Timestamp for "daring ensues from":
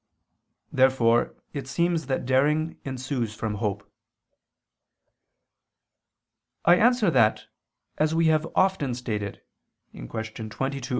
2.25-3.53